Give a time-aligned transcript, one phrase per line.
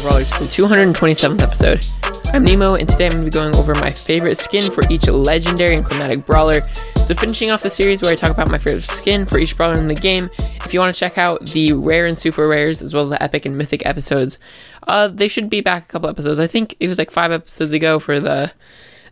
[0.00, 1.84] Brawlers, the 227th episode.
[2.34, 5.08] I'm Nemo, and today I'm going to be going over my favorite skin for each
[5.08, 6.60] legendary and chromatic brawler.
[6.96, 9.78] So, finishing off the series where I talk about my favorite skin for each brawler
[9.78, 10.26] in the game.
[10.64, 13.22] If you want to check out the rare and super rares, as well as the
[13.22, 14.38] epic and mythic episodes,
[14.86, 16.38] uh, they should be back a couple episodes.
[16.38, 18.52] I think it was like five episodes ago for the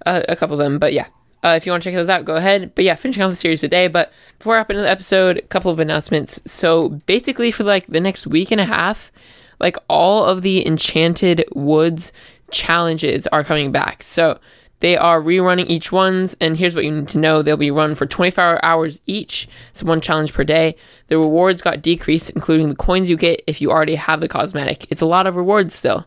[0.05, 1.07] uh, a couple of them, but yeah.
[1.43, 2.75] Uh, if you want to check those out, go ahead.
[2.75, 3.87] But yeah, finishing off the series today.
[3.89, 6.41] But before I hop into the episode, a couple of announcements.
[6.47, 9.13] So basically, for like the next week and a half,
[9.61, 12.13] like all of the Enchanted Woods
[12.51, 14.03] challenges are coming back.
[14.03, 14.39] So
[14.81, 17.95] they are rerunning each ones, and here's what you need to know: they'll be run
[17.95, 20.77] for 24 hours each, so one challenge per day.
[21.07, 24.91] The rewards got decreased, including the coins you get if you already have the cosmetic.
[24.91, 26.07] It's a lot of rewards still.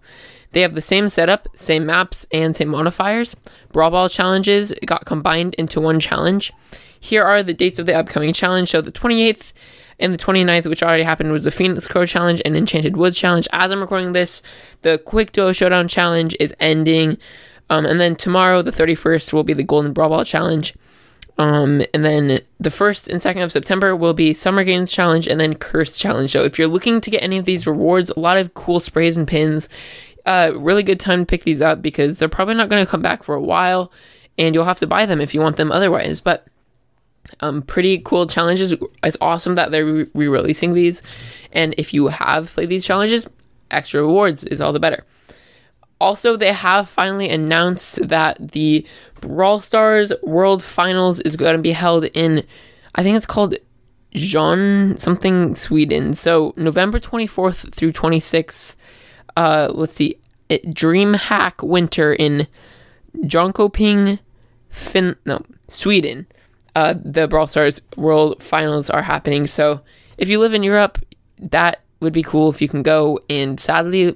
[0.51, 3.35] They have the same setup, same maps, and same modifiers.
[3.71, 6.53] Brawl Ball challenges got combined into one challenge.
[6.99, 8.69] Here are the dates of the upcoming challenge.
[8.69, 9.53] So the 28th
[9.99, 13.47] and the 29th, which already happened, was the Phoenix Crow Challenge and Enchanted Woods Challenge.
[13.51, 14.41] As I'm recording this,
[14.83, 17.17] the Quick Duo Showdown Challenge is ending.
[17.69, 20.73] Um, and then tomorrow, the 31st, will be the Golden Brawl Ball Challenge.
[21.39, 25.39] Um, and then the 1st and 2nd of September will be Summer Games Challenge and
[25.39, 26.31] then Curse Challenge.
[26.31, 29.17] So if you're looking to get any of these rewards, a lot of cool sprays
[29.17, 29.69] and pins,
[30.25, 33.01] uh, really good time to pick these up because they're probably not going to come
[33.01, 33.91] back for a while,
[34.37, 36.21] and you'll have to buy them if you want them otherwise.
[36.21, 36.47] But
[37.39, 38.73] um, pretty cool challenges.
[39.03, 41.03] It's awesome that they're re releasing these,
[41.51, 43.27] and if you have played these challenges,
[43.71, 45.03] extra rewards is all the better.
[45.99, 48.85] Also, they have finally announced that the
[49.19, 52.45] Brawl Stars World Finals is going to be held in,
[52.93, 53.55] I think it's called
[54.13, 56.13] Jean something Sweden.
[56.13, 58.75] So November 24th through 26th
[59.37, 60.17] uh, let's see,
[60.49, 62.47] DreamHack Winter in
[63.19, 64.19] Jonkoping,
[64.69, 66.25] Fin, no, Sweden.
[66.77, 69.47] Uh, the Brawl Stars World Finals are happening.
[69.47, 69.81] So
[70.19, 70.99] if you live in Europe,
[71.39, 73.19] that would be cool if you can go.
[73.31, 74.15] And sadly,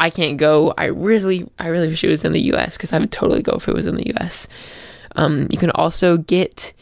[0.00, 0.74] I can't go.
[0.76, 2.76] I really, I really wish it was in the U.S.
[2.76, 4.48] because I would totally go if it was in the U.S.
[5.14, 6.72] Um, you can also get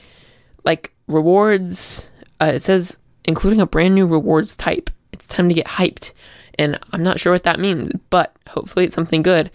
[0.65, 2.09] like rewards.
[2.41, 4.89] Uh, it says including a brand new rewards type.
[5.13, 6.15] It's time to get hyped
[6.59, 9.51] and I'm not sure what that means, but hopefully it's something good.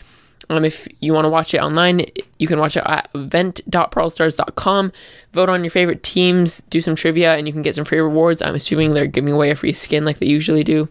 [0.50, 2.06] Um, if you want to watch it online,
[2.38, 4.92] you can watch it at event.brawlstars.com.
[5.32, 8.42] Vote on your favorite teams, do some trivia, and you can get some free rewards.
[8.42, 10.90] I'm assuming they're giving away a free skin like they usually do.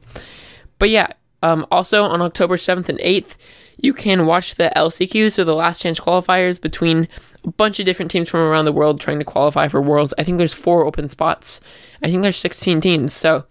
[0.78, 1.08] But yeah,
[1.42, 3.36] um, also on October 7th and 8th,
[3.78, 7.08] you can watch the LCQ, so the last chance qualifiers between
[7.44, 10.14] a bunch of different teams from around the world trying to qualify for Worlds.
[10.18, 11.60] I think there's four open spots.
[12.02, 13.44] I think there's 16 teams, so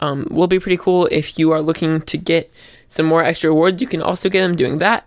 [0.00, 2.50] um, will be pretty cool if you are looking to get
[2.88, 3.82] some more extra rewards.
[3.82, 5.04] You can also get them doing that.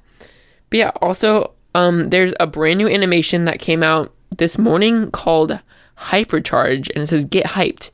[0.72, 5.60] But yeah, also um, there's a brand new animation that came out this morning called
[5.98, 7.92] Hypercharge, and it says "Get hyped."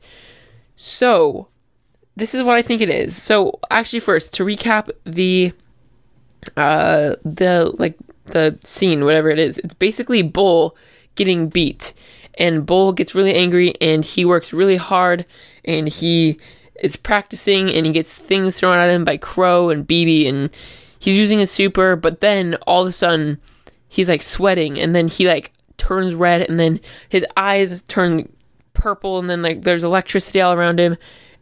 [0.76, 1.48] So
[2.16, 3.20] this is what I think it is.
[3.20, 5.52] So actually, first to recap the
[6.56, 7.96] uh the like
[8.26, 10.76] the scene, whatever it is, it's basically Bull
[11.16, 11.92] getting beat,
[12.38, 15.26] and Bull gets really angry, and he works really hard,
[15.64, 16.38] and he
[16.80, 20.48] is practicing and he gets things thrown at him by Crow and BB and
[20.98, 23.40] he's using his super, but then all of a sudden
[23.88, 28.30] he's like sweating and then he like turns red and then his eyes turn
[28.74, 30.96] purple and then like there's electricity all around him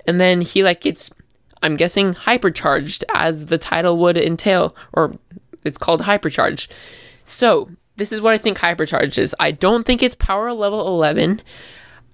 [0.06, 1.10] and then he like gets
[1.62, 5.16] I'm guessing hypercharged as the title would entail or
[5.64, 6.68] it's called hypercharge.
[7.24, 9.34] So, this is what I think hypercharge is.
[9.40, 11.40] I don't think it's power level 11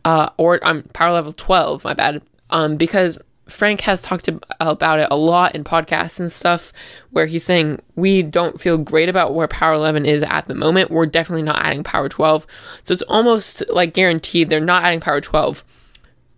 [0.05, 3.19] uh, or I'm um, power level 12, my bad um, because
[3.53, 4.29] Frank has talked
[4.61, 6.73] about it a lot in podcasts and stuff
[7.11, 10.91] where he's saying we don't feel great about where Power 11 is at the moment.
[10.91, 12.47] We're definitely not adding Power 12.
[12.83, 15.65] So it's almost like guaranteed they're not adding Power 12.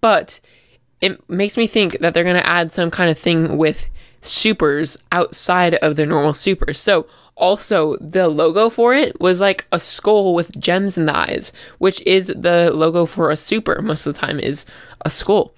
[0.00, 0.40] But
[1.00, 4.96] it makes me think that they're going to add some kind of thing with supers
[5.12, 6.80] outside of their normal supers.
[6.80, 11.52] So also the logo for it was like a skull with gems in the eyes,
[11.78, 14.66] which is the logo for a super most of the time is
[15.02, 15.54] a skull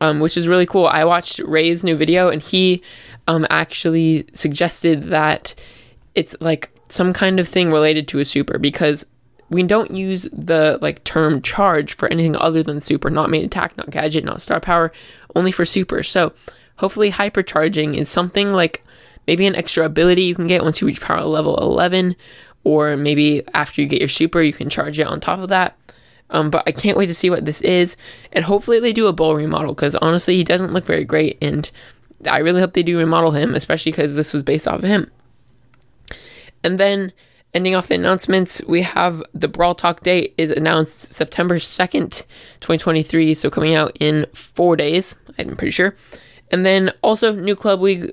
[0.00, 0.86] um, which is really cool.
[0.86, 2.82] I watched Ray's new video, and he
[3.26, 5.54] um, actually suggested that
[6.14, 9.04] it's like some kind of thing related to a super because
[9.50, 13.76] we don't use the like term charge for anything other than super, not main attack,
[13.76, 14.92] not gadget, not star power,
[15.34, 16.02] only for super.
[16.02, 16.32] So
[16.76, 18.84] hopefully hypercharging is something like
[19.26, 22.16] maybe an extra ability you can get once you reach power level 11
[22.64, 25.76] or maybe after you get your super you can charge it on top of that
[26.30, 27.96] um, but I can't wait to see what this is,
[28.32, 31.70] and hopefully they do a bull remodel because honestly he doesn't look very great, and
[32.28, 35.10] I really hope they do remodel him, especially because this was based off of him.
[36.64, 37.12] And then
[37.54, 42.24] ending off the announcements, we have the Brawl Talk date is announced September second,
[42.60, 45.94] twenty twenty three, so coming out in four days, I'm pretty sure.
[46.50, 48.12] And then also new club league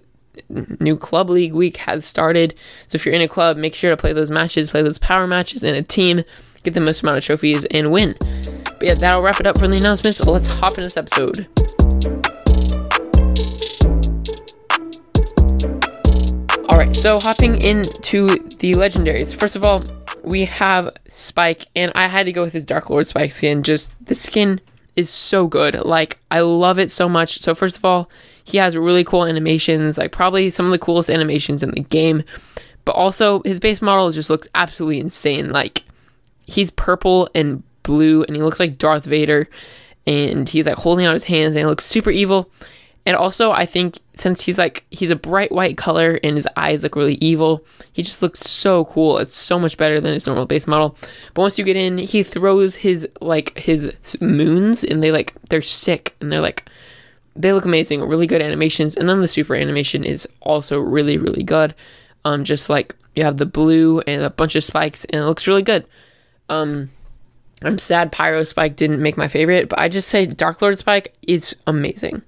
[0.50, 2.54] new club league week has started.
[2.88, 5.28] So if you're in a club, make sure to play those matches, play those power
[5.28, 6.24] matches in a team,
[6.66, 8.14] get the most amount of trophies, and win.
[8.20, 10.26] But yeah, that'll wrap it up for the announcements.
[10.26, 11.48] Let's hop into this episode.
[16.68, 18.28] All right, so hopping into
[18.58, 19.34] the legendaries.
[19.34, 19.82] First of all,
[20.24, 23.64] we have Spike, and I had to go with his Dark Lord Spike skin.
[23.64, 24.60] Just the skin
[24.96, 25.86] is so good.
[25.86, 27.42] Like, I love it so much.
[27.42, 28.10] So, first of all,
[28.44, 32.24] he has really cool animations, like, probably some of the coolest animations in the game.
[32.84, 35.52] But also, his base model just looks absolutely insane.
[35.52, 35.84] Like,
[36.46, 39.50] he's purple and blue, and he looks like Darth Vader.
[40.08, 42.52] And he's like holding out his hands, and he looks super evil.
[43.06, 46.82] And also, I think since he's like he's a bright white color and his eyes
[46.82, 47.64] look really evil,
[47.94, 49.20] he just looks so cool.
[49.20, 50.98] It's so much better than his normal base model.
[51.36, 55.62] But once you get in, he throws his like his moons and they like they're
[55.62, 56.68] sick and they're like
[57.36, 58.96] they look amazing, really good animations.
[58.96, 61.76] And then the super animation is also really really good.
[62.24, 65.48] Um just like you have the blue and a bunch of spikes and it looks
[65.48, 65.86] really good.
[66.50, 66.90] Um
[67.64, 71.14] I'm sad Pyro Spike didn't make my favorite, but I just say Dark Lord Spike
[71.28, 72.22] is amazing.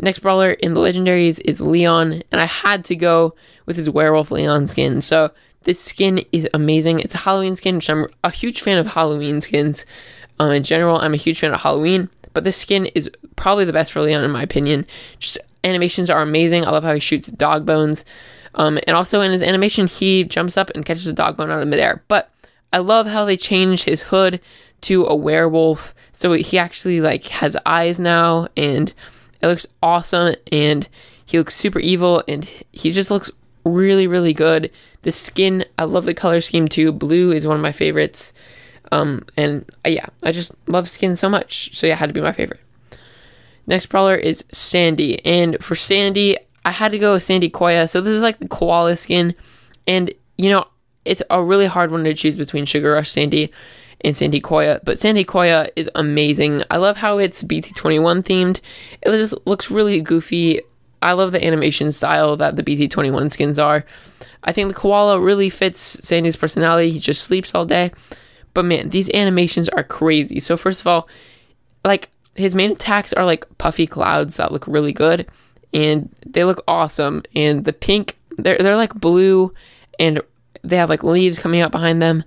[0.00, 3.34] Next brawler in the legendaries is Leon, and I had to go
[3.66, 5.02] with his werewolf Leon skin.
[5.02, 5.32] So
[5.64, 7.00] this skin is amazing.
[7.00, 9.84] It's a Halloween skin, which I'm a huge fan of Halloween skins.
[10.38, 13.72] Um, in general, I'm a huge fan of Halloween, but this skin is probably the
[13.72, 14.86] best for Leon in my opinion.
[15.18, 16.64] Just animations are amazing.
[16.64, 18.04] I love how he shoots dog bones.
[18.54, 21.60] Um, and also in his animation, he jumps up and catches a dog bone out
[21.60, 22.02] of midair.
[22.06, 22.30] But
[22.72, 24.40] I love how they changed his hood
[24.82, 28.92] to a werewolf, so he actually like has eyes now and
[29.40, 30.88] it looks awesome and
[31.24, 33.30] he looks super evil and he just looks
[33.64, 34.70] really, really good.
[35.02, 36.92] The skin, I love the color scheme too.
[36.92, 38.32] Blue is one of my favorites.
[38.90, 41.76] Um, and uh, yeah, I just love skin so much.
[41.76, 42.60] So yeah, had to be my favorite.
[43.66, 45.24] Next brawler is Sandy.
[45.26, 47.88] And for Sandy, I had to go with Sandy Koya.
[47.88, 49.34] So this is like the koala skin.
[49.86, 50.64] And you know,
[51.08, 53.50] it's a really hard one to choose between Sugar Rush Sandy
[54.02, 54.80] and Sandy Koya.
[54.84, 56.62] But Sandy Koya is amazing.
[56.70, 58.60] I love how it's BT21 themed.
[59.02, 60.60] It just looks really goofy.
[61.02, 63.84] I love the animation style that the BT21 skins are.
[64.44, 66.90] I think the koala really fits Sandy's personality.
[66.90, 67.92] He just sleeps all day.
[68.54, 70.40] But man, these animations are crazy.
[70.40, 71.08] So first of all,
[71.84, 75.28] like his main attacks are like puffy clouds that look really good
[75.72, 77.22] and they look awesome.
[77.34, 79.52] And the pink, they're they're like blue
[79.98, 80.20] and
[80.62, 82.24] they have like leaves coming out behind them.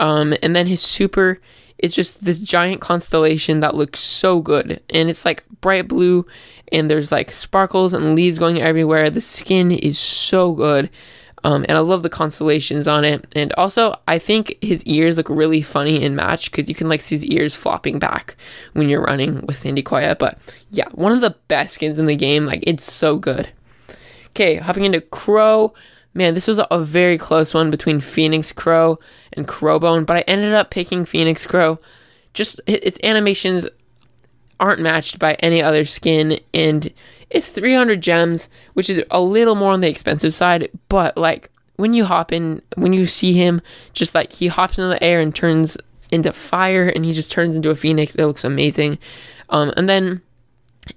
[0.00, 1.38] Um, and then his super
[1.78, 4.82] is just this giant constellation that looks so good.
[4.90, 6.26] And it's like bright blue,
[6.70, 9.10] and there's like sparkles and leaves going everywhere.
[9.10, 10.90] The skin is so good.
[11.44, 13.26] Um, and I love the constellations on it.
[13.32, 17.02] And also, I think his ears look really funny in match because you can like
[17.02, 18.36] see his ears flopping back
[18.74, 20.16] when you're running with Sandy Koya.
[20.16, 20.38] But
[20.70, 22.46] yeah, one of the best skins in the game.
[22.46, 23.48] Like, it's so good.
[24.28, 25.74] Okay, hopping into Crow.
[26.14, 28.98] Man, this was a very close one between Phoenix Crow
[29.32, 31.78] and Crowbone, but I ended up picking Phoenix Crow.
[32.34, 33.66] Just its animations
[34.60, 36.92] aren't matched by any other skin, and
[37.30, 41.94] it's 300 gems, which is a little more on the expensive side, but like when
[41.94, 43.62] you hop in, when you see him,
[43.94, 45.78] just like he hops into the air and turns
[46.10, 48.98] into fire and he just turns into a phoenix, it looks amazing.
[49.48, 50.20] Um, and then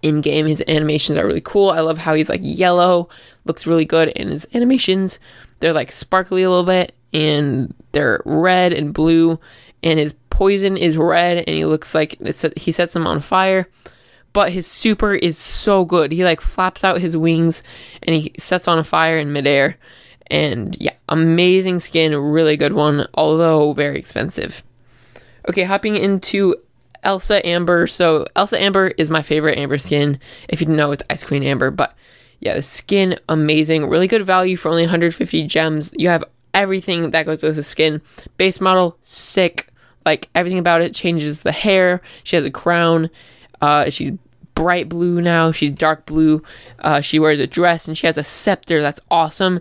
[0.02, 3.08] in game his animations are really cool i love how he's like yellow
[3.46, 5.20] looks really good and his animations
[5.60, 9.40] they're like sparkly a little bit and they're red and blue
[9.84, 12.18] and his poison is red and he looks like
[12.58, 13.70] he sets him on fire
[14.34, 17.64] but his super is so good he like flaps out his wings
[18.04, 19.78] and he sets on a fire in midair
[20.28, 24.64] and yeah amazing skin really good one although very expensive
[25.48, 26.56] okay hopping into
[27.06, 27.88] Elsa Amber.
[27.88, 30.20] So Elsa Amber is my favorite Amber skin.
[30.50, 31.72] If you didn't know, it's Ice Queen Amber.
[31.72, 31.96] But
[32.40, 35.94] yeah, the skin amazing, really good value for only 150 gems.
[35.98, 36.24] You have
[36.54, 38.02] everything that goes with the skin.
[38.38, 39.70] Base model sick.
[40.06, 41.42] Like everything about it changes.
[41.42, 42.02] The hair.
[42.24, 43.10] She has a crown.
[43.62, 44.14] Uh, she's
[44.56, 45.52] bright blue now.
[45.52, 46.42] She's dark blue.
[46.80, 48.82] Uh, she wears a dress and she has a scepter.
[48.82, 49.60] That's awesome.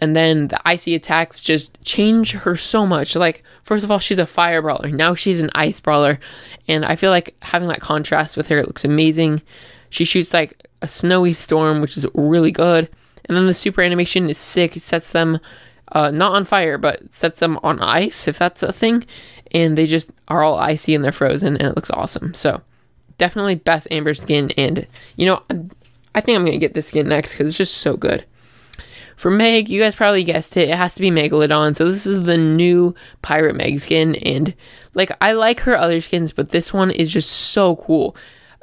[0.00, 3.14] And then the icy attacks just change her so much.
[3.14, 4.90] Like, first of all, she's a fire brawler.
[4.90, 6.18] Now she's an ice brawler.
[6.66, 9.42] And I feel like having that contrast with her, it looks amazing.
[9.92, 12.88] She shoots like a snowy storm, which is really good.
[13.26, 14.74] And then the super animation is sick.
[14.74, 15.38] It sets them
[15.92, 19.04] uh, not on fire, but sets them on ice, if that's a thing.
[19.50, 22.32] And they just are all icy and they're frozen, and it looks awesome.
[22.32, 22.62] So,
[23.18, 24.50] definitely best Amber skin.
[24.56, 25.42] And, you know,
[26.14, 28.24] I think I'm going to get this skin next because it's just so good.
[29.18, 30.70] For Meg, you guys probably guessed it.
[30.70, 31.76] It has to be Megalodon.
[31.76, 34.14] So this is the new Pirate Meg skin.
[34.16, 34.54] And
[34.94, 38.16] like, I like her other skins, but this one is just so cool.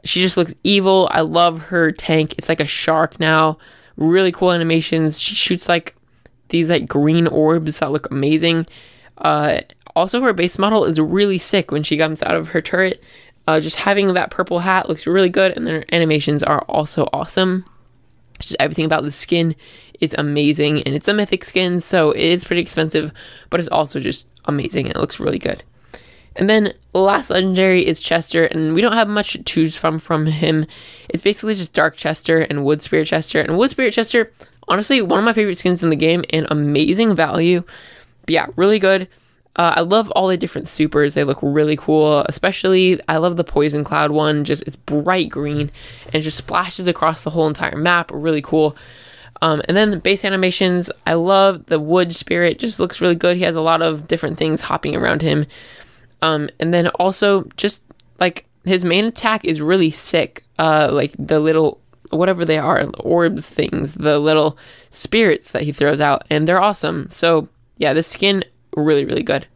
[0.04, 1.10] She just looks evil.
[1.12, 2.36] I love her tank.
[2.38, 3.58] It's like a shark now
[4.00, 5.20] Really cool animations.
[5.20, 5.94] She shoots like
[6.48, 8.66] these like green orbs that look amazing.
[9.18, 9.60] Uh,
[9.94, 13.04] also, her base model is really sick when she comes out of her turret.
[13.46, 17.66] Uh, just having that purple hat looks really good, and their animations are also awesome.
[18.40, 19.54] Just everything about the skin
[20.00, 23.12] is amazing, and it's a mythic skin, so it is pretty expensive,
[23.50, 24.88] but it's also just amazing.
[24.88, 25.62] It looks really good.
[26.40, 30.26] And then last legendary is Chester, and we don't have much to choose from from
[30.26, 30.66] him.
[31.10, 33.42] It's basically just Dark Chester and Wood Spirit Chester.
[33.42, 34.32] And Wood Spirit Chester,
[34.70, 37.62] honestly, one of my favorite skins in the game and amazing value.
[38.22, 39.10] But yeah, really good.
[39.58, 41.14] Uh, I love all the different supers.
[41.14, 42.22] They look really cool.
[42.30, 44.46] Especially, I love the Poison Cloud one.
[44.46, 45.70] Just it's bright green
[46.14, 48.12] and just splashes across the whole entire map.
[48.14, 48.78] Really cool.
[49.42, 52.60] Um, and then the base animations, I love the Wood Spirit.
[52.60, 53.36] Just looks really good.
[53.36, 55.46] He has a lot of different things hopping around him.
[56.22, 57.84] Um, and then also just
[58.20, 60.44] like his main attack is really sick.
[60.58, 61.80] Uh, like the little
[62.12, 64.58] whatever they are, orbs things, the little
[64.92, 67.08] spirits that he throws out, and they're awesome.
[67.10, 67.48] So
[67.78, 68.44] yeah, the skin
[68.76, 69.48] really really good.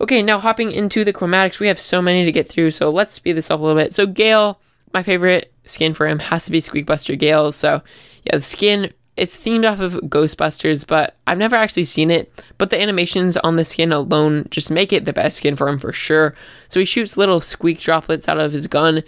[0.00, 3.12] Okay, now hopping into the chromatics, we have so many to get through, so let's
[3.12, 3.92] speed this up a little bit.
[3.92, 4.58] So Gale,
[4.94, 7.52] my favorite skin for him has to be Squeakbuster Gale.
[7.52, 7.82] So
[8.24, 12.32] yeah, the skin it's themed off of Ghostbusters, but I've never actually seen it.
[12.56, 15.78] But the animations on the skin alone just make it the best skin for him
[15.78, 16.34] for sure.
[16.68, 19.02] So he shoots little squeak droplets out of his gun,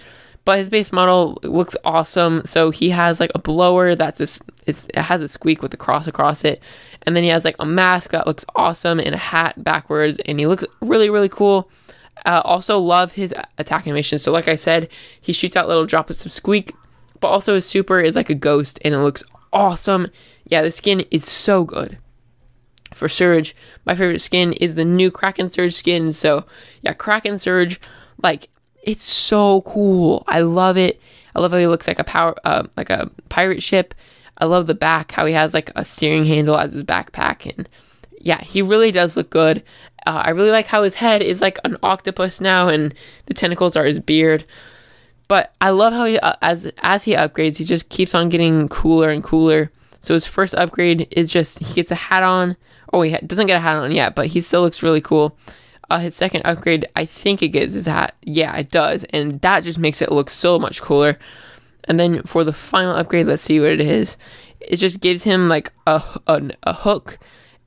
[0.45, 2.45] but his base model looks awesome.
[2.45, 6.07] So he has like a blower that's a, it has a squeak with a cross
[6.07, 6.62] across it,
[7.04, 10.38] and then he has like a mask that looks awesome and a hat backwards, and
[10.38, 11.71] he looks really really cool.
[12.26, 14.19] Uh, also love his attack animation.
[14.19, 14.90] So like I said,
[15.23, 16.75] he shoots out little droplets of squeak,
[17.19, 20.09] but also his super is like a ghost, and it looks awesome.
[20.45, 21.99] Yeah, the skin is so good.
[22.95, 23.57] For Surge,
[23.87, 26.13] my favorite skin is the new Kraken Surge skin.
[26.13, 26.45] So,
[26.83, 27.81] yeah, Kraken Surge,
[28.23, 28.49] like,
[28.83, 30.25] it's so cool.
[30.27, 31.01] I love it.
[31.35, 33.95] I love how he looks like a power, uh, like a pirate ship.
[34.39, 37.69] I love the back, how he has like a steering handle as his backpack, and
[38.21, 39.63] yeah, he really does look good.
[40.07, 42.95] Uh, I really like how his head is like an octopus now, and
[43.27, 44.45] the tentacles are his beard.
[45.33, 48.69] But I love how he, uh, as as he upgrades, he just keeps on getting
[48.69, 49.73] cooler and cooler.
[50.01, 52.55] So his first upgrade is just he gets a hat on.
[52.93, 55.35] Oh, he doesn't get a hat on yet, but he still looks really cool.
[55.89, 58.15] Uh, his second upgrade, I think it gives his hat.
[58.21, 61.19] Yeah, it does, and that just makes it look so much cooler.
[61.85, 64.19] And then for the final upgrade, let's see what it is.
[64.61, 67.19] It just gives him like a a, a hook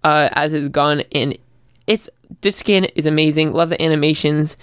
[0.03, 1.35] uh, as his gun, and
[1.87, 3.53] it's this skin is amazing.
[3.53, 4.55] Love the animations.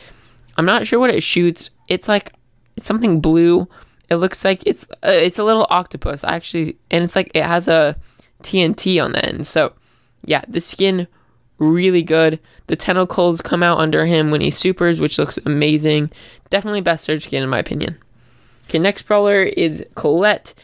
[0.56, 1.70] I'm not sure what it shoots.
[1.88, 2.32] It's like
[2.86, 3.68] something blue.
[4.08, 7.68] It looks like it's uh, it's a little octopus actually, and it's like it has
[7.68, 7.96] a
[8.42, 9.46] TNT on the end.
[9.46, 9.72] So
[10.24, 11.06] yeah, the skin
[11.58, 12.40] really good.
[12.66, 16.10] The tentacles come out under him when he supers, which looks amazing.
[16.50, 17.96] Definitely best surge skin in my opinion.
[18.68, 20.54] Okay, next brawler is Colette,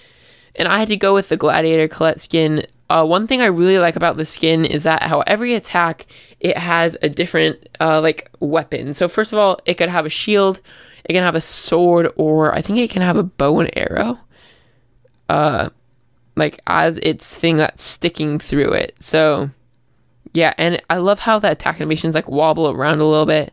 [0.55, 2.65] and I had to go with the Gladiator Colette skin.
[2.91, 6.07] Uh, one thing I really like about the skin is that how every attack
[6.41, 8.95] it has a different uh, like weapon.
[8.95, 10.61] So first of all, it could have a shield,
[11.05, 14.19] it can have a sword, or I think it can have a bow and arrow.
[15.29, 15.71] Uh,
[16.37, 18.95] like as its thing that's sticking through it.
[19.01, 19.51] So
[20.33, 23.53] yeah, and I love how the attack animations like wobble around a little bit.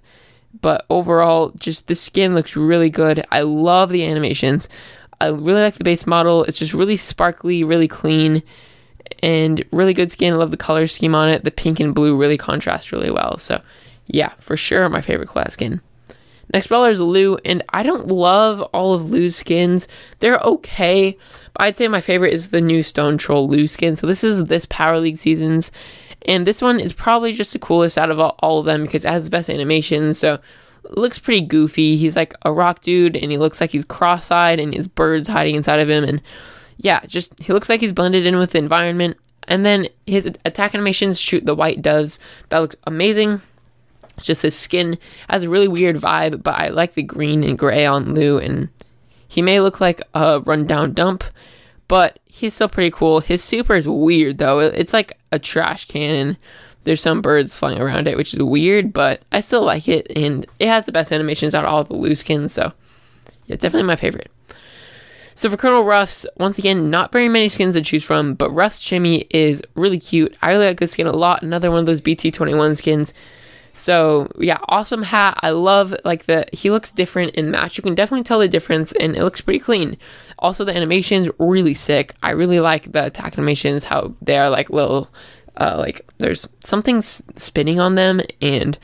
[0.62, 3.26] But overall, just the skin looks really good.
[3.32, 4.70] I love the animations.
[5.20, 6.44] I really like the base model.
[6.44, 8.42] It's just really sparkly, really clean,
[9.22, 10.34] and really good skin.
[10.34, 11.44] I love the color scheme on it.
[11.44, 13.38] The pink and blue really contrast really well.
[13.38, 13.62] So,
[14.08, 15.82] yeah, for sure, my favorite class skin.
[16.54, 19.88] Next brawler is Lu, and I don't love all of Lu's skins.
[20.20, 21.18] They're okay,
[21.54, 23.96] but I'd say my favorite is the new Stone Troll Lu skin.
[23.96, 25.72] So this is this Power League season's,
[26.28, 29.10] and this one is probably just the coolest out of all, of them because it
[29.10, 30.14] has the best animation.
[30.14, 30.40] So
[30.92, 31.98] looks pretty goofy.
[31.98, 35.56] He's like a rock dude, and he looks like he's cross-eyed, and his birds hiding
[35.56, 36.22] inside of him, and
[36.78, 39.18] yeah, just he looks like he's blended in with the environment.
[39.48, 42.20] And then his attack animations shoot the white doves.
[42.50, 43.42] That looks amazing.
[44.18, 44.98] Just his skin
[45.30, 48.70] has a really weird vibe, but I like the green and gray on Lu, and
[49.28, 51.24] he may look like a rundown dump,
[51.88, 53.20] but he's still pretty cool.
[53.20, 54.60] His super is weird though.
[54.60, 56.16] It's like a trash can.
[56.16, 56.38] And
[56.86, 60.46] there's some birds flying around it, which is weird, but I still like it, and
[60.60, 62.72] it has the best animations out of all the Lu skins, so
[63.48, 64.32] yeah, definitely my favorite.
[65.34, 68.80] So for Colonel Ruffs, once again, not very many skins to choose from, but Ruff's
[68.80, 70.38] Chimmy is really cute.
[70.42, 71.44] I really like this skin a lot.
[71.44, 73.14] Another one of those BT21 skins.
[73.76, 75.38] So yeah, awesome hat.
[75.44, 77.78] I love like the he looks different in match.
[77.78, 79.98] You can definitely tell the difference, and it looks pretty clean.
[80.40, 82.14] Also, the animations really sick.
[82.24, 83.84] I really like the attack animations.
[83.84, 85.10] How they are like little,
[85.58, 88.78] uh, like there's something spinning on them, and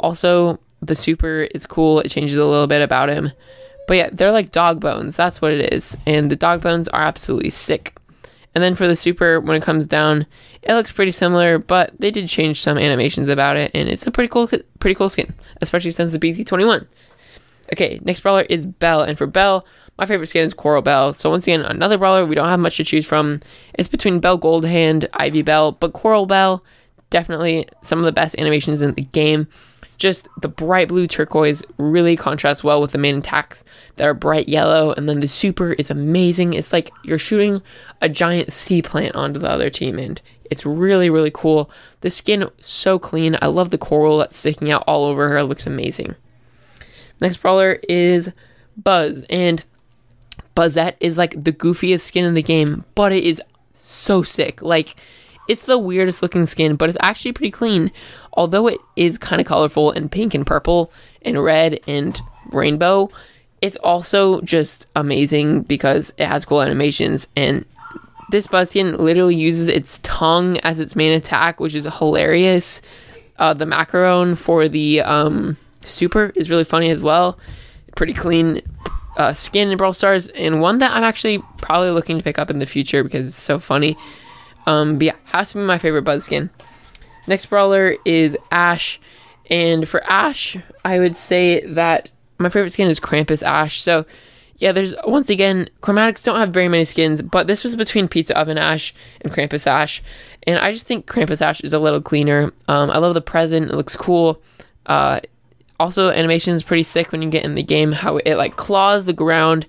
[0.00, 2.00] also the super is cool.
[2.00, 3.30] It changes a little bit about him,
[3.86, 5.16] but yeah, they're like dog bones.
[5.16, 7.96] That's what it is, and the dog bones are absolutely sick.
[8.54, 10.26] And then for the super, when it comes down,
[10.62, 14.10] it looks pretty similar, but they did change some animations about it, and it's a
[14.10, 16.86] pretty cool, pretty cool skin, especially since the BT21.
[17.72, 19.64] Okay, next brawler is Belle, and for Belle,
[19.98, 21.14] my favorite skin is Coral Belle.
[21.14, 23.40] So once again, another brawler we don't have much to choose from.
[23.74, 26.62] It's between Belle Goldhand, Ivy Belle, but Coral Belle,
[27.08, 29.48] definitely some of the best animations in the game.
[30.02, 33.62] Just the bright blue turquoise really contrasts well with the main attacks
[33.94, 36.54] that are bright yellow, and then the super is amazing.
[36.54, 37.62] It's like you're shooting
[38.00, 41.70] a giant sea plant onto the other team, and it's really, really cool.
[42.00, 43.38] The skin so clean.
[43.40, 45.38] I love the coral that's sticking out all over her.
[45.38, 46.16] It looks amazing.
[47.20, 48.32] Next brawler is
[48.76, 49.64] Buzz, and
[50.56, 53.40] Buzzette is like the goofiest skin in the game, but it is
[53.72, 54.62] so sick.
[54.62, 54.96] Like,
[55.48, 57.90] it's the weirdest looking skin, but it's actually pretty clean.
[58.34, 62.20] Although it is kind of colorful and pink and purple and red and
[62.52, 63.10] rainbow,
[63.60, 67.64] it's also just amazing because it has cool animations and
[68.32, 72.80] this buzz skin literally uses its tongue as its main attack, which is hilarious.
[73.38, 77.38] Uh, the macaron for the um, super is really funny as well.
[77.94, 78.62] Pretty clean
[79.18, 82.48] uh, skin in Brawl Stars, and one that I'm actually probably looking to pick up
[82.48, 83.98] in the future because it's so funny.
[84.66, 86.50] Um, but yeah, has to be my favorite Buzz skin.
[87.26, 89.00] Next brawler is Ash,
[89.50, 93.80] and for Ash, I would say that my favorite skin is Krampus Ash.
[93.80, 94.04] So
[94.56, 98.38] yeah, there's once again chromatics don't have very many skins, but this was between Pizza
[98.38, 100.02] Oven Ash and Krampus Ash,
[100.44, 102.52] and I just think Krampus Ash is a little cleaner.
[102.68, 104.40] Um, I love the present; it looks cool.
[104.86, 105.20] Uh,
[105.80, 107.92] also, animation is pretty sick when you get in the game.
[107.92, 109.66] How it like claws the ground.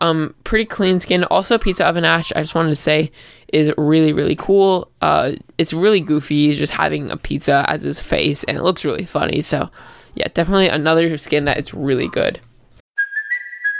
[0.00, 1.24] Um, pretty clean skin.
[1.24, 2.32] Also, Pizza Oven Ash.
[2.34, 3.10] I just wanted to say
[3.52, 4.90] is really really cool.
[5.00, 9.06] Uh, it's really goofy, just having a pizza as his face, and it looks really
[9.06, 9.40] funny.
[9.40, 9.70] So,
[10.14, 12.40] yeah, definitely another skin that is really good.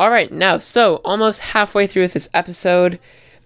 [0.00, 2.98] All right, now, so almost halfway through with this episode,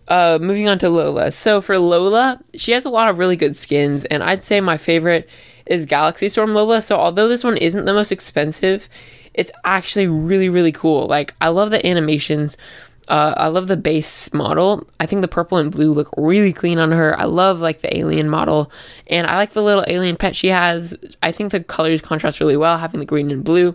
[0.07, 1.33] uh, moving on to Lola.
[1.33, 4.77] So for Lola, she has a lot of really good skins, and I'd say my
[4.77, 5.29] favorite
[5.67, 6.81] is Galaxy Storm Lola.
[6.81, 8.89] So although this one isn't the most expensive,
[9.35, 11.09] it's actually really, really cool.
[11.09, 12.57] Like, I love the animations.
[13.09, 14.87] Uh, I love the base model.
[15.01, 17.19] I think the purple and blue look really clean on her.
[17.19, 18.71] I love like the alien model,
[19.09, 20.97] and I like the little alien pet she has.
[21.21, 23.75] I think the colors contrast really well, having the green and blue.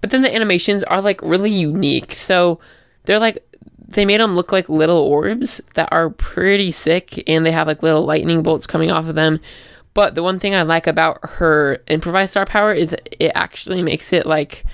[0.00, 2.14] But then the animations are like really unique.
[2.14, 2.60] So
[3.04, 3.44] they're like
[3.88, 7.82] they made them look like little orbs that are pretty sick and they have like
[7.82, 9.40] little lightning bolts coming off of them.
[9.94, 14.12] But the one thing I like about her improvised star power is it actually makes
[14.12, 14.64] it like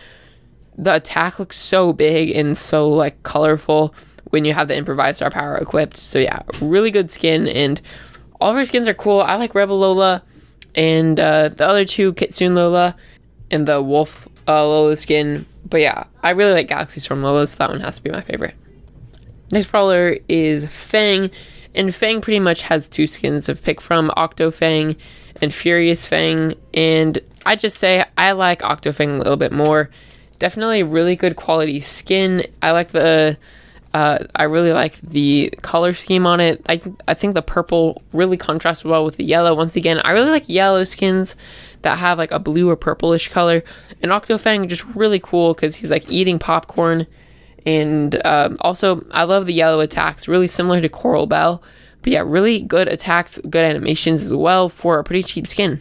[0.77, 5.31] the attack looks so big and so like colorful when you have the improvised star
[5.31, 5.97] power equipped.
[5.97, 7.81] So yeah, really good skin and
[8.39, 9.21] all of her skins are cool.
[9.21, 10.23] I like Rebel Lola
[10.75, 12.95] and uh, the other two Kitsune Lola
[13.51, 15.47] and the Wolf uh, Lola skin.
[15.69, 18.21] But yeah, I really like Galaxy Storm Lola, so that one has to be my
[18.21, 18.55] favorite.
[19.51, 21.31] Next brawler is Fang,
[21.75, 24.97] and Fang pretty much has two skins to pick from Octo Fang
[25.41, 26.55] and Furious Fang.
[26.75, 29.91] And I just say I like Octo Fang a little bit more.
[30.39, 32.45] Definitely really good quality skin.
[32.63, 33.37] I like the.
[33.39, 33.47] Uh,
[34.35, 36.61] I really like the color scheme on it.
[36.69, 39.55] I I think the purple really contrasts well with the yellow.
[39.55, 41.37] Once again, I really like yellow skins
[41.83, 43.63] that have like a blue or purplish color.
[44.03, 47.07] And Octofang just really cool because he's like eating popcorn.
[47.65, 51.63] And um, also, I love the yellow attacks, really similar to Coral Belle.
[52.03, 55.81] But yeah, really good attacks, good animations as well for a pretty cheap skin.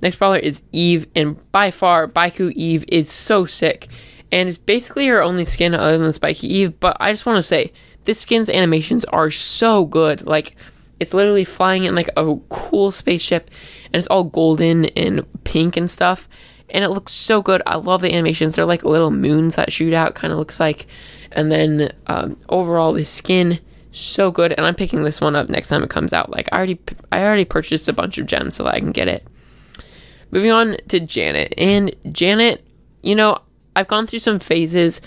[0.00, 3.88] Next brawler is Eve, and by far, Baiku Eve is so sick.
[4.32, 7.42] And it's basically her only skin other than Spiky Eve, but I just want to
[7.42, 7.72] say,
[8.04, 10.26] this skin's animations are so good.
[10.26, 10.56] Like,
[11.00, 13.50] it's literally flying in like a cool spaceship,
[13.86, 16.28] and it's all golden and pink and stuff
[16.72, 17.62] and it looks so good.
[17.66, 18.54] I love the animations.
[18.54, 20.86] They're like little moons that shoot out, kind of looks like.
[21.32, 23.58] And then um, overall, the skin
[23.92, 24.52] so good.
[24.52, 26.30] And I'm picking this one up next time it comes out.
[26.30, 26.80] Like I already,
[27.12, 29.26] I already purchased a bunch of gems so that I can get it.
[30.30, 32.64] Moving on to Janet, and Janet,
[33.02, 33.38] you know,
[33.76, 35.00] I've gone through some phases.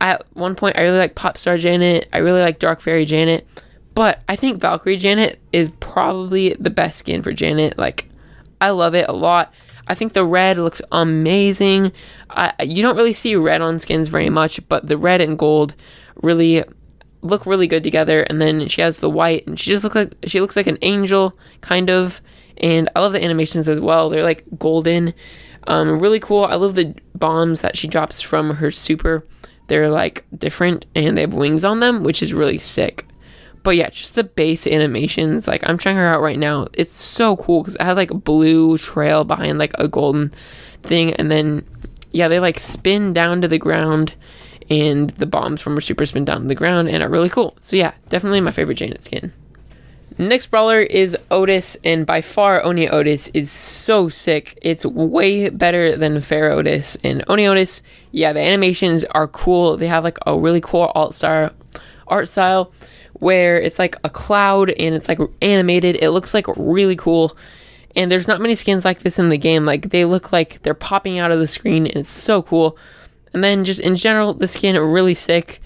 [0.00, 2.08] At one point, I really like Pop Star Janet.
[2.12, 3.46] I really like Dark Fairy Janet.
[3.94, 7.78] But I think Valkyrie Janet is probably the best skin for Janet.
[7.78, 8.10] Like,
[8.60, 9.54] I love it a lot.
[9.88, 11.92] I think the red looks amazing.
[12.28, 15.74] Uh, you don't really see red on skins very much, but the red and gold
[16.22, 16.62] really
[17.22, 18.22] look really good together.
[18.24, 20.78] And then she has the white, and she just looks like she looks like an
[20.82, 22.20] angel, kind of.
[22.58, 24.10] And I love the animations as well.
[24.10, 25.14] They're like golden,
[25.66, 26.44] um, really cool.
[26.44, 29.26] I love the bombs that she drops from her super.
[29.68, 33.06] They're like different, and they have wings on them, which is really sick.
[33.62, 35.48] But yeah, just the base animations.
[35.48, 36.68] Like I'm trying her out right now.
[36.72, 40.32] It's so cool because it has like a blue trail behind like a golden
[40.82, 41.66] thing, and then
[42.12, 44.14] yeah, they like spin down to the ground
[44.70, 47.56] and the bombs from her super spin down to the ground and are really cool.
[47.60, 49.32] So yeah, definitely my favorite Janet skin.
[50.18, 54.58] Next brawler is Otis, and by far Oni Otis is so sick.
[54.62, 56.96] It's way better than Pharaotis.
[57.04, 59.76] And Oni Otis, yeah, the animations are cool.
[59.76, 61.50] They have like a really cool alt style,
[62.06, 62.72] art style
[63.20, 65.98] where it's like a cloud and it's like animated.
[66.00, 67.36] It looks like really cool.
[67.94, 69.64] And there's not many skins like this in the game.
[69.64, 72.78] Like they look like they're popping out of the screen and it's so cool.
[73.32, 75.60] And then just in general, the skin really sick.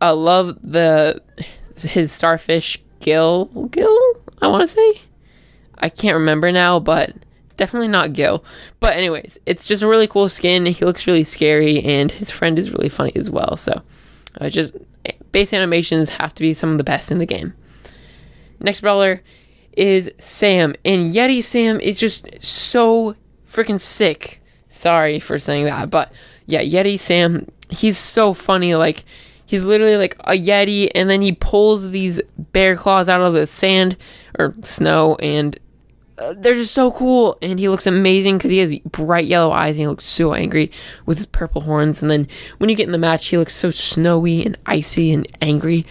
[0.00, 1.22] I love the
[1.76, 3.46] his starfish Gil.
[3.70, 3.98] Gil,
[4.40, 5.02] I want to say.
[5.78, 7.14] I can't remember now, but
[7.56, 8.44] definitely not Gil.
[8.78, 10.66] But anyways, it's just a really cool skin.
[10.66, 13.56] He looks really scary, and his friend is really funny as well.
[13.56, 13.82] So,
[14.40, 14.74] uh, just
[15.32, 17.54] base animations have to be some of the best in the game.
[18.60, 19.22] Next brawler
[19.76, 24.42] is Sam, and Yeti Sam is just so freaking sick.
[24.68, 26.12] Sorry for saying that, but
[26.46, 28.74] yeah, Yeti Sam, he's so funny.
[28.74, 29.04] Like
[29.50, 32.20] he's literally like a yeti and then he pulls these
[32.52, 33.96] bear claws out of the sand
[34.38, 35.58] or snow and
[36.18, 37.36] uh, they're just so cool.
[37.42, 40.70] And he looks amazing because he has bright yellow eyes and he looks so angry
[41.04, 42.00] with his purple horns.
[42.00, 45.26] And then when you get in the match he looks so snowy and icy and
[45.40, 45.84] angry.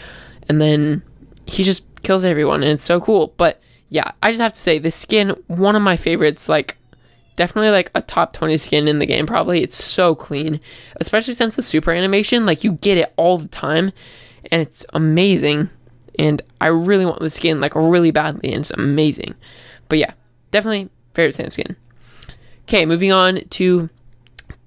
[0.48, 1.02] And then
[1.46, 3.34] he just kills everyone and it's so cool.
[3.36, 6.78] But yeah i just have to say the skin one of my favorites like
[7.40, 9.64] definitely like a top 20 skin in the game probably.
[9.64, 10.60] It's so clean
[10.98, 13.94] especially since the super animation like you get it all the time
[14.52, 15.70] and it's amazing
[16.18, 19.36] and i really want the skin like really badly and it's amazing.
[19.88, 20.12] But yeah
[20.52, 21.78] definitely favorite sam skin.
[22.64, 23.90] Okay moving on to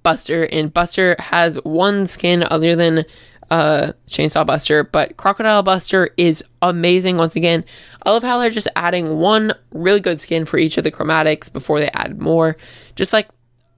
[0.02, 3.04] buster and buster has one skin other than
[3.53, 7.67] uh, Chainsaw Buster, but Crocodile Buster is amazing once again.
[8.03, 11.53] I love how they're just adding one really good skin for each of the chromatics
[11.53, 12.57] before they add more.
[12.97, 13.29] Just like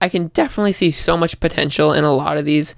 [0.01, 2.77] I can definitely see so much potential in a lot of these.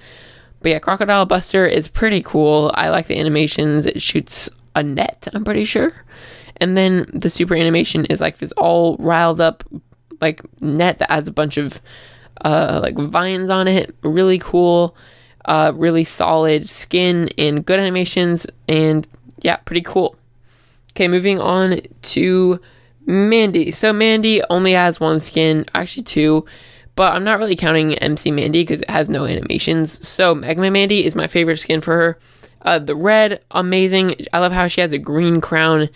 [0.63, 2.73] But yeah, Crocodile Buster is pretty cool.
[2.75, 3.85] I like the animations.
[3.85, 5.93] It shoots a net, I'm pretty sure.
[6.57, 9.65] And then the super animation is like this all riled up
[10.23, 11.79] like net that has a bunch of
[12.41, 13.95] uh like vines on it.
[14.03, 14.97] Really cool
[15.47, 19.07] uh, really solid skin and good animations, and
[19.43, 20.17] yeah, pretty cool.
[20.93, 22.61] Okay, moving on to
[23.07, 23.71] Mandy.
[23.71, 26.45] So Mandy only has one skin, actually two,
[26.97, 30.07] but I'm not really counting MC Mandy because it has no animations.
[30.07, 32.19] So Magma Mandy is my favorite skin for her.
[32.63, 34.17] Uh, the red, amazing.
[34.33, 35.89] I love how she has a green crown,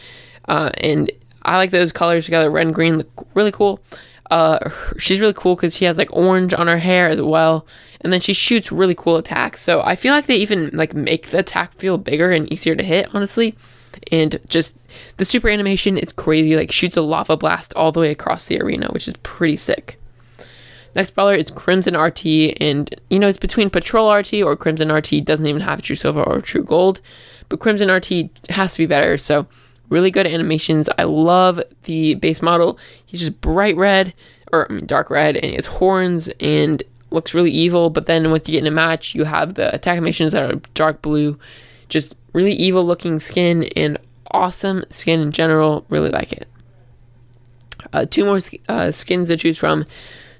[0.46, 1.10] uh, and
[1.42, 2.50] I like those colors together.
[2.50, 3.80] Red and green look really cool.
[4.30, 7.66] Uh, she's really cool because she has like orange on her hair as well,
[8.00, 9.60] and then she shoots really cool attacks.
[9.60, 12.82] So I feel like they even like make the attack feel bigger and easier to
[12.82, 13.56] hit, honestly.
[14.10, 14.76] And just
[15.16, 16.56] the super animation is crazy.
[16.56, 19.98] Like shoots a lava blast all the way across the arena, which is pretty sick.
[20.96, 22.26] Next brawler is Crimson RT,
[22.60, 25.24] and you know it's between Patrol RT or Crimson RT.
[25.24, 27.00] Doesn't even have True Silver or True Gold,
[27.48, 29.16] but Crimson RT has to be better.
[29.16, 29.46] So
[29.88, 30.88] really good animations.
[30.98, 32.78] I love the base model.
[33.06, 34.14] He's just bright red
[34.52, 37.90] or I mean, dark red, and his horns and looks really evil.
[37.90, 40.60] But then once you get in a match, you have the attack animations that are
[40.74, 41.38] dark blue,
[41.88, 43.98] just really evil looking skin and
[44.30, 45.84] awesome skin in general.
[45.88, 46.48] Really like it.
[47.92, 49.84] Uh, two more uh, skins to choose from.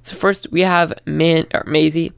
[0.02, 2.12] So first we have Man or Maisie,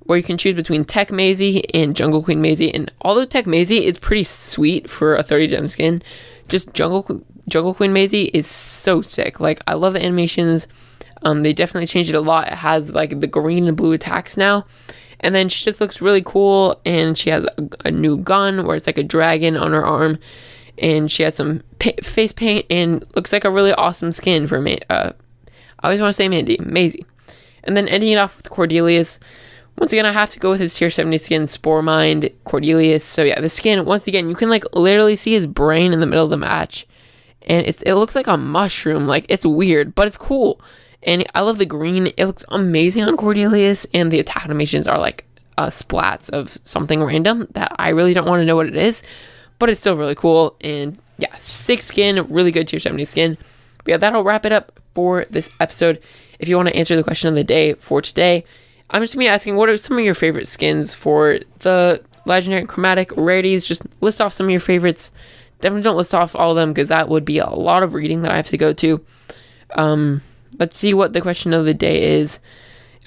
[0.00, 2.72] where you can choose between Tech Maisie and Jungle Queen Maisie.
[2.74, 6.02] And although Tech Maisie is pretty sweet for a 30 gem skin,
[6.48, 9.40] just Jungle Jungle Queen Maisie is so sick.
[9.40, 10.66] Like I love the animations.
[11.22, 12.48] Um, they definitely changed it a lot.
[12.48, 14.66] It has like the green and blue attacks now.
[15.20, 18.76] And then she just looks really cool, and she has a, a new gun where
[18.76, 20.18] it's like a dragon on her arm,
[20.78, 24.60] and she has some pa- face paint and looks like a really awesome skin for
[24.60, 24.78] me.
[24.88, 25.12] Uh,
[25.80, 27.04] I always want to say Mandy, Maisie.
[27.64, 29.18] And then ending it off with Cordelius.
[29.76, 33.02] Once again, I have to go with his tier 70 skin, Spore Mind, Cordelius.
[33.02, 36.06] So yeah, the skin, once again, you can like literally see his brain in the
[36.06, 36.86] middle of the match.
[37.42, 39.06] And it's, it looks like a mushroom.
[39.06, 40.60] Like, it's weird, but it's cool.
[41.02, 42.08] And I love the green.
[42.16, 43.86] It looks amazing on Cordelius.
[43.94, 45.24] And the attack animations are like
[45.56, 49.02] uh, splats of something random that I really don't want to know what it is.
[49.58, 50.56] But it's still really cool.
[50.60, 53.38] And yeah, six skin, really good tier 70 skin.
[53.78, 56.02] But yeah, that'll wrap it up for this episode.
[56.38, 58.44] If you want to answer the question of the day for today,
[58.90, 62.64] I'm just gonna be asking what are some of your favorite skins for the legendary,
[62.66, 63.66] chromatic, rarities.
[63.66, 65.10] Just list off some of your favorites.
[65.60, 68.22] Definitely don't list off all of them because that would be a lot of reading
[68.22, 69.04] that I have to go to.
[69.74, 70.22] Um,
[70.58, 72.40] let's see what the question of the day is.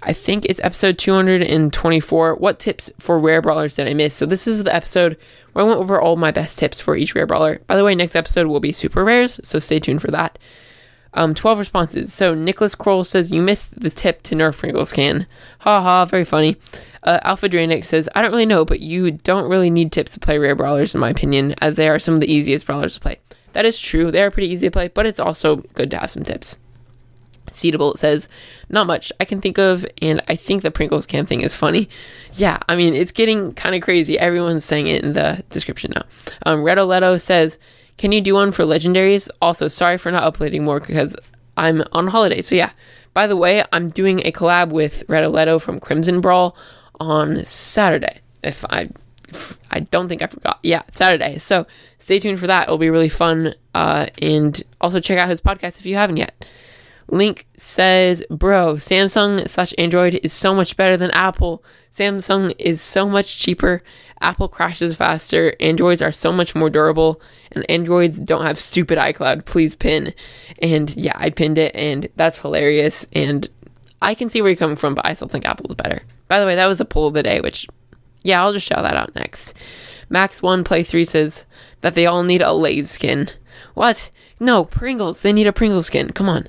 [0.03, 2.35] I think it's episode 224.
[2.35, 4.15] What tips for rare brawlers did I miss?
[4.15, 5.15] So this is the episode
[5.53, 7.59] where I went over all my best tips for each rare brawler.
[7.67, 10.39] By the way, next episode will be super rares, so stay tuned for that.
[11.13, 12.13] Um, 12 responses.
[12.13, 15.27] So Nicholas Kroll says, You missed the tip to Nerf Pringles can.
[15.59, 16.55] Ha ha, very funny.
[17.03, 20.19] Uh, Alpha Dranic says, I don't really know, but you don't really need tips to
[20.19, 22.99] play rare brawlers, in my opinion, as they are some of the easiest brawlers to
[22.99, 23.19] play.
[23.53, 26.11] That is true, they are pretty easy to play, but it's also good to have
[26.11, 26.57] some tips.
[27.53, 28.27] Seedable says,
[28.69, 31.89] Not much I can think of, and I think the Pringles can thing is funny.
[32.33, 34.17] Yeah, I mean, it's getting kind of crazy.
[34.17, 36.03] Everyone's saying it in the description now.
[36.45, 37.57] Um, Leto says,
[37.97, 39.29] Can you do one for legendaries?
[39.41, 41.15] Also, sorry for not uploading more because
[41.57, 42.41] I'm on holiday.
[42.41, 42.71] So, yeah,
[43.13, 46.55] by the way, I'm doing a collab with Redo Leto from Crimson Brawl
[46.99, 48.21] on Saturday.
[48.43, 48.89] If I
[49.69, 50.59] I don't think I forgot.
[50.63, 51.37] Yeah, Saturday.
[51.37, 51.65] So
[51.99, 52.63] stay tuned for that.
[52.63, 53.53] It'll be really fun.
[53.73, 56.45] Uh, and also check out his podcast if you haven't yet.
[57.11, 61.63] Link says, Bro, Samsung slash Android is so much better than Apple.
[61.93, 63.83] Samsung is so much cheaper.
[64.21, 65.53] Apple crashes faster.
[65.59, 67.21] Androids are so much more durable.
[67.51, 69.45] And Androids don't have stupid iCloud.
[69.45, 70.13] Please pin.
[70.61, 73.05] And yeah, I pinned it, and that's hilarious.
[73.11, 73.49] And
[74.01, 76.01] I can see where you're coming from, but I still think Apple's better.
[76.29, 77.67] By the way, that was a poll of the day, which,
[78.23, 79.53] yeah, I'll just shout that out next.
[80.09, 81.45] Max1 Play 3 says
[81.81, 83.29] that they all need a Lay's skin.
[83.73, 84.11] What?
[84.39, 85.21] No, Pringles.
[85.21, 86.11] They need a Pringles skin.
[86.11, 86.47] Come on.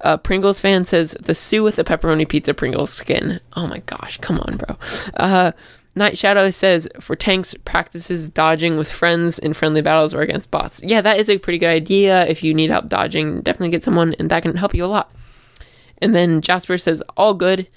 [0.00, 3.40] Uh, Pringles fan says the Sue with the pepperoni pizza Pringles skin.
[3.54, 4.76] Oh my gosh, come on, bro.
[5.16, 5.52] Uh,
[5.96, 10.82] Night Shadow says for tanks, practices dodging with friends in friendly battles or against bots.
[10.82, 12.26] Yeah, that is a pretty good idea.
[12.26, 15.12] If you need help dodging, definitely get someone, and that can help you a lot.
[15.98, 17.68] And then Jasper says all good.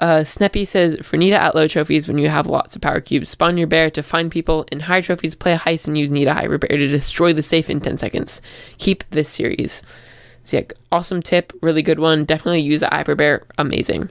[0.00, 3.28] Uh, Sneppy says for Nita at low trophies when you have lots of power cubes,
[3.30, 4.66] spawn your bear to find people.
[4.72, 7.68] In high trophies, play a heist and use Nita Hyper Bear to destroy the safe
[7.68, 8.40] in 10 seconds.
[8.78, 9.82] Keep this series.
[10.44, 12.24] So yeah, awesome tip, really good one.
[12.24, 14.08] Definitely use a Hyper Bear, amazing.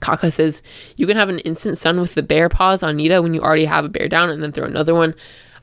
[0.00, 0.62] Kaka says
[0.96, 3.64] you can have an instant stun with the bear paws on Nita when you already
[3.66, 5.14] have a bear down and then throw another one.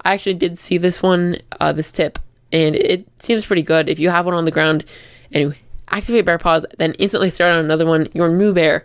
[0.05, 2.19] I actually did see this one, uh, this tip,
[2.51, 3.89] and it seems pretty good.
[3.89, 4.85] If you have one on the ground
[5.31, 5.53] and you
[5.89, 8.83] activate bear paws, then instantly throw down another one, your new bear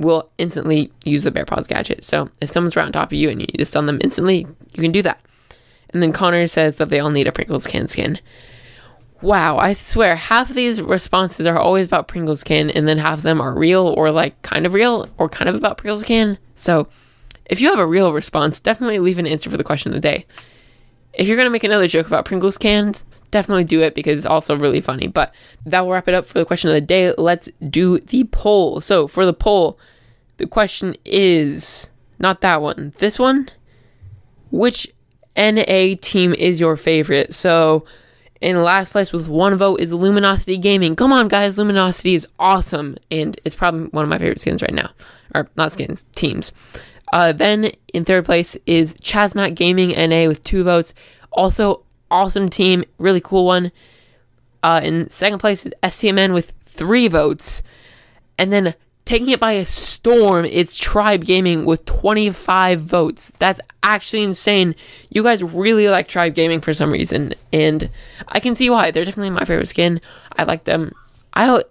[0.00, 2.04] will instantly use the bear paws gadget.
[2.04, 4.46] So if someone's right on top of you and you need to stun them instantly,
[4.74, 5.20] you can do that.
[5.90, 8.18] And then Connor says that they all need a Pringles can skin.
[9.20, 13.18] Wow, I swear, half of these responses are always about Pringles can, and then half
[13.18, 16.38] of them are real or like kind of real or kind of about Pringles can.
[16.54, 16.88] So
[17.44, 20.00] if you have a real response, definitely leave an answer for the question of the
[20.00, 20.24] day.
[21.12, 24.26] If you're going to make another joke about Pringles cans, definitely do it because it's
[24.26, 25.08] also really funny.
[25.08, 25.34] But
[25.66, 27.12] that will wrap it up for the question of the day.
[27.18, 28.80] Let's do the poll.
[28.80, 29.78] So for the poll,
[30.40, 33.50] the question is not that one, this one.
[34.50, 34.88] Which
[35.36, 37.34] NA team is your favorite?
[37.34, 37.84] So
[38.40, 40.96] in last place with one vote is Luminosity Gaming.
[40.96, 44.72] Come on, guys, Luminosity is awesome, and it's probably one of my favorite skins right
[44.72, 44.90] now.
[45.34, 46.52] Or not skins, teams.
[47.12, 50.94] Uh, then in third place is Chasmat Gaming NA with two votes.
[51.32, 53.70] Also, awesome team, really cool one.
[54.62, 57.62] Uh, in second place is STMN with three votes.
[58.38, 58.74] And then
[59.10, 63.32] taking it by a storm, it's Tribe Gaming with 25 votes.
[63.40, 64.76] That's actually insane.
[65.08, 67.90] You guys really like Tribe Gaming for some reason, and
[68.28, 68.92] I can see why.
[68.92, 70.00] They're definitely my favorite skin.
[70.38, 70.92] I like them.
[71.34, 71.66] I don't,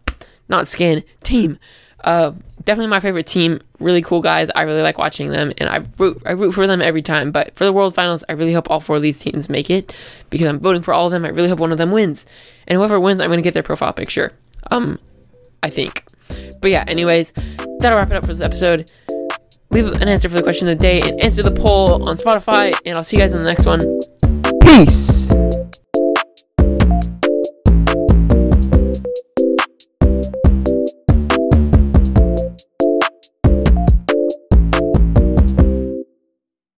[0.50, 1.58] not skin team.
[2.02, 2.34] Uh,
[2.66, 3.62] definitely my favorite team.
[3.80, 4.50] Really cool guys.
[4.54, 7.32] I really like watching them, and I root I root for them every time.
[7.32, 9.96] But for the World Finals, I really hope all four of these teams make it
[10.30, 11.24] because I'm voting for all of them.
[11.24, 12.26] I really hope one of them wins,
[12.68, 14.34] and whoever wins, I'm gonna get their profile picture.
[14.72, 15.00] Um,
[15.64, 16.04] I think.
[16.62, 17.34] But yeah, anyways,
[17.80, 18.92] that'll wrap it up for this episode.
[19.72, 22.74] Leave an answer for the question of the day and answer the poll on Spotify,
[22.86, 23.80] and I'll see you guys in the next one.
[24.64, 25.79] Peace!